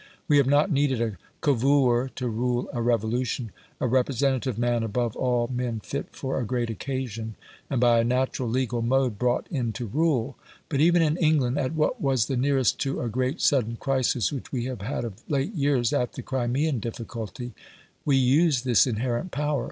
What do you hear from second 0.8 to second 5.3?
a Cavour to rule a revolution a representative man above